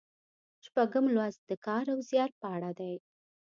[0.65, 2.93] شپږم لوست د کار او زیار په اړه دی.